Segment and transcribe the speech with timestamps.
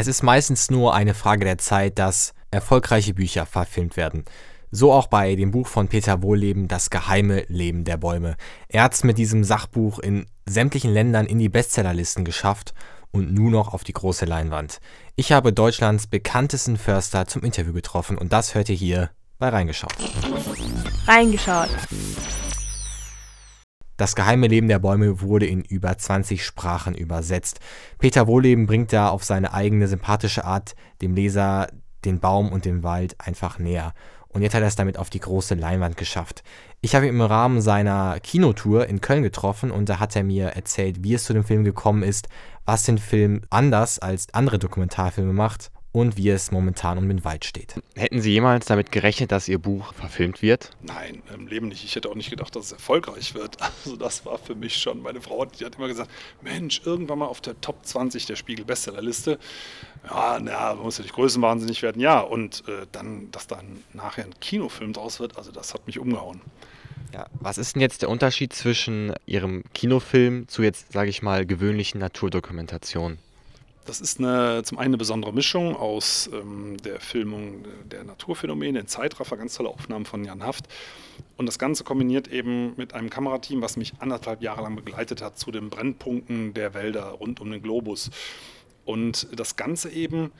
[0.00, 4.24] Es ist meistens nur eine Frage der Zeit, dass erfolgreiche Bücher verfilmt werden.
[4.70, 8.36] So auch bei dem Buch von Peter Wohlleben, Das geheime Leben der Bäume.
[8.68, 12.74] Er hat es mit diesem Sachbuch in sämtlichen Ländern in die Bestsellerlisten geschafft
[13.10, 14.78] und nun noch auf die große Leinwand.
[15.16, 19.10] Ich habe Deutschlands bekanntesten Förster zum Interview getroffen und das hört ihr hier
[19.40, 19.96] bei Reingeschaut.
[21.08, 21.70] Reingeschaut.
[23.98, 27.58] Das geheime Leben der Bäume wurde in über 20 Sprachen übersetzt.
[27.98, 31.66] Peter Wohleben bringt da auf seine eigene sympathische Art dem Leser
[32.04, 33.92] den Baum und den Wald einfach näher.
[34.28, 36.44] Und jetzt hat er es damit auf die große Leinwand geschafft.
[36.80, 40.50] Ich habe ihn im Rahmen seiner Kinotour in Köln getroffen und da hat er mir
[40.50, 42.28] erzählt, wie es zu dem Film gekommen ist,
[42.66, 47.44] was den Film anders als andere Dokumentarfilme macht und wie es momentan um den Wald
[47.44, 47.74] steht.
[47.94, 50.70] Hätten Sie jemals damit gerechnet, dass Ihr Buch verfilmt wird?
[50.82, 51.84] Nein, im Leben nicht.
[51.84, 53.56] Ich hätte auch nicht gedacht, dass es erfolgreich wird.
[53.84, 56.10] Also das war für mich schon, meine Frau die hat immer gesagt,
[56.42, 59.38] Mensch, irgendwann mal auf der Top 20 der Spiegel Bestsellerliste.
[60.04, 62.00] Ja, na, man muss ja nicht größenwahnsinnig werden.
[62.00, 65.98] Ja, und äh, dann, dass dann nachher ein Kinofilm draus wird, also das hat mich
[65.98, 66.40] umgehauen.
[67.14, 71.46] Ja, was ist denn jetzt der Unterschied zwischen Ihrem Kinofilm zu jetzt, sage ich mal,
[71.46, 73.18] gewöhnlichen Naturdokumentationen?
[73.88, 78.86] Das ist eine, zum einen eine besondere Mischung aus ähm, der Filmung der Naturphänomene in
[78.86, 80.66] Zeitraffer, ganz tolle Aufnahmen von Jan Haft.
[81.38, 85.38] Und das Ganze kombiniert eben mit einem Kamerateam, was mich anderthalb Jahre lang begleitet hat
[85.38, 88.10] zu den Brennpunkten der Wälder rund um den Globus.
[88.84, 90.32] Und das Ganze eben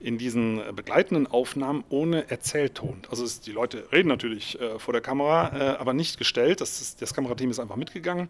[0.00, 3.02] in diesen begleitenden Aufnahmen ohne Erzählton.
[3.10, 6.60] Also es, die Leute reden natürlich äh, vor der Kamera, äh, aber nicht gestellt.
[6.60, 8.28] Das, ist, das Kamerateam ist einfach mitgegangen.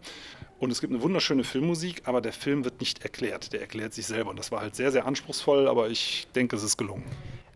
[0.59, 3.53] Und es gibt eine wunderschöne Filmmusik, aber der Film wird nicht erklärt.
[3.53, 4.29] Der erklärt sich selber.
[4.29, 7.05] Und das war halt sehr, sehr anspruchsvoll, aber ich denke, es ist gelungen.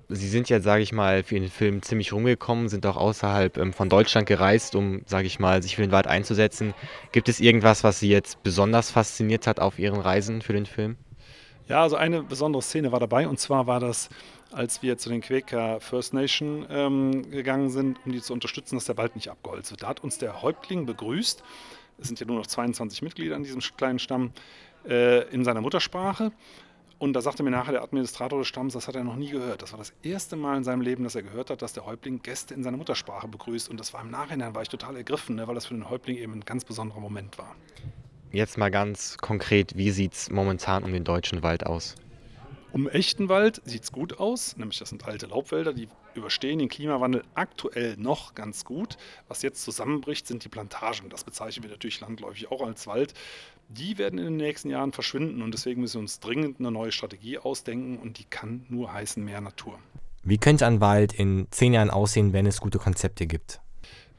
[0.10, 3.74] Sie sind ja, sage ich mal, für den Film ziemlich rumgekommen, sind auch außerhalb ähm,
[3.74, 6.74] von Deutschland gereist, um, sage ich mal, sich für den Wald einzusetzen.
[7.12, 10.98] Gibt es irgendwas, was Sie jetzt besonders fasziniert hat auf Ihren Reisen für den Film?
[11.68, 14.10] Ja, also eine besondere Szene war dabei und zwar war das,
[14.52, 18.86] als wir zu den Quaker First Nation ähm, gegangen sind, um die zu unterstützen, dass
[18.86, 19.84] der Wald nicht abgeholzt wird.
[19.84, 21.44] Da hat uns der Häuptling begrüßt,
[22.00, 24.32] es sind ja nur noch 22 Mitglieder in diesem kleinen Stamm,
[24.86, 26.32] äh, in seiner Muttersprache.
[27.00, 29.62] Und da sagte mir nachher der Administrator des Stamms, das hat er noch nie gehört.
[29.62, 32.22] Das war das erste Mal in seinem Leben, dass er gehört hat, dass der Häuptling
[32.22, 33.70] Gäste in seiner Muttersprache begrüßt.
[33.70, 36.18] Und das war im Nachhinein, war ich total ergriffen, ne, weil das für den Häuptling
[36.18, 37.56] eben ein ganz besonderer Moment war.
[38.34, 41.94] Jetzt mal ganz konkret, wie sieht es momentan um den deutschen Wald aus?
[42.72, 46.68] Um echten Wald sieht es gut aus, nämlich das sind alte Laubwälder, die überstehen den
[46.68, 48.98] Klimawandel aktuell noch ganz gut.
[49.28, 51.12] Was jetzt zusammenbricht, sind die Plantagen.
[51.12, 53.14] Das bezeichnen wir natürlich landläufig auch als Wald.
[53.70, 56.92] Die werden in den nächsten Jahren verschwinden und deswegen müssen wir uns dringend eine neue
[56.92, 59.78] Strategie ausdenken und die kann nur heißen mehr Natur.
[60.24, 63.62] Wie könnte ein Wald in zehn Jahren aussehen, wenn es gute Konzepte gibt?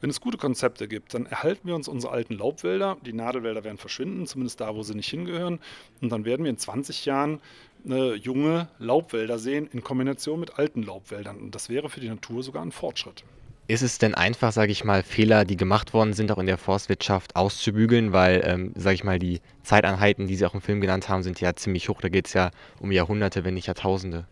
[0.05, 2.99] Wenn es gute Konzepte gibt, dann erhalten wir uns unsere alten Laubwälder.
[3.07, 5.61] Die Nadelwälder werden verschwinden, zumindest da, wo sie nicht hingehören.
[6.03, 7.41] Und dann werden wir in 20 Jahren
[7.89, 11.39] äh, junge Laubwälder sehen in Kombination mit alten Laubwäldern.
[11.39, 13.25] Und das wäre für die Natur sogar ein Fortschritt.
[13.67, 16.59] Ist es denn einfach, sage ich mal, Fehler, die gemacht worden sind, auch in der
[16.59, 18.13] Forstwirtschaft auszubügeln?
[18.13, 21.41] Weil, ähm, sage ich mal, die Zeiteinheiten, die Sie auch im Film genannt haben, sind
[21.41, 22.03] ja ziemlich hoch.
[22.03, 24.27] Da geht es ja um Jahrhunderte, wenn nicht Jahrtausende.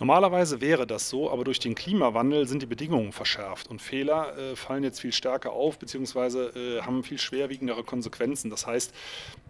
[0.00, 4.56] Normalerweise wäre das so, aber durch den Klimawandel sind die Bedingungen verschärft und Fehler äh,
[4.56, 8.50] fallen jetzt viel stärker auf, beziehungsweise äh, haben viel schwerwiegendere Konsequenzen.
[8.50, 8.92] Das heißt,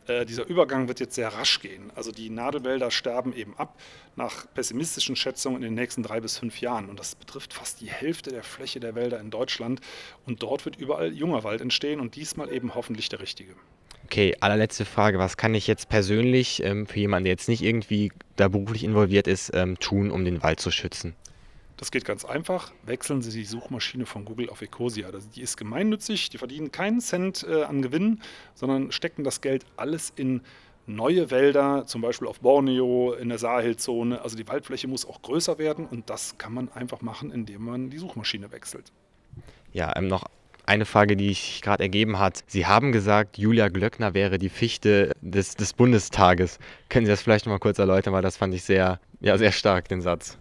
[0.06, 1.90] äh, dieser Übergang wird jetzt sehr rasch gehen.
[1.94, 3.80] Also die Nadelwälder sterben eben ab
[4.16, 6.90] nach pessimistischen Schätzungen in den nächsten drei bis fünf Jahren.
[6.90, 9.80] Und das betrifft fast die Hälfte der Fläche der Wälder in Deutschland.
[10.26, 13.54] Und dort wird überall junger Wald entstehen und diesmal eben hoffentlich der richtige.
[14.04, 15.18] Okay, allerletzte Frage.
[15.18, 19.26] Was kann ich jetzt persönlich ähm, für jemanden, der jetzt nicht irgendwie da beruflich involviert
[19.26, 21.14] ist, ähm, tun, um den Wald zu schützen?
[21.76, 22.72] Das geht ganz einfach.
[22.84, 25.10] Wechseln Sie die Suchmaschine von Google auf Ecosia.
[25.34, 28.20] Die ist gemeinnützig, die verdienen keinen Cent äh, an Gewinn,
[28.54, 30.42] sondern stecken das Geld alles in
[30.86, 34.20] neue Wälder, zum Beispiel auf Borneo, in der Sahelzone.
[34.22, 37.90] Also die Waldfläche muss auch größer werden und das kann man einfach machen, indem man
[37.90, 38.92] die Suchmaschine wechselt.
[39.72, 40.24] Ja, ähm, noch
[40.66, 42.42] eine Frage, die sich gerade ergeben hat.
[42.46, 46.58] Sie haben gesagt, Julia Glöckner wäre die Fichte des, des Bundestages.
[46.88, 49.52] Können Sie das vielleicht noch mal kurz erläutern, weil das fand ich sehr, ja, sehr
[49.52, 50.38] stark, den Satz.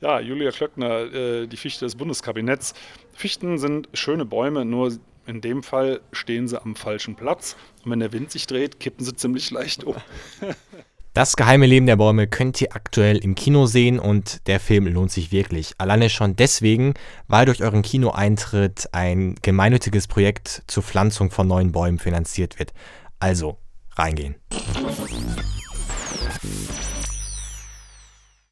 [0.00, 2.74] Ja, Julia Klöckner, äh, die Fichte des Bundeskabinetts.
[3.12, 4.92] Fichten sind schöne Bäume, nur
[5.26, 7.56] in dem Fall stehen sie am falschen Platz.
[7.84, 9.94] Und wenn der Wind sich dreht, kippen sie ziemlich leicht um.
[11.14, 15.10] Das geheime Leben der Bäume könnt ihr aktuell im Kino sehen und der Film lohnt
[15.10, 15.74] sich wirklich.
[15.76, 16.94] Alleine schon deswegen,
[17.28, 22.72] weil durch euren Kinoeintritt ein gemeinnütziges Projekt zur Pflanzung von neuen Bäumen finanziert wird.
[23.18, 23.58] Also,
[23.94, 24.36] reingehen.